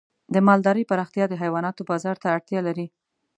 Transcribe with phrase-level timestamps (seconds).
[0.33, 2.87] د مالدارۍ پراختیا د حیواناتو بازار ته اړتیا لري.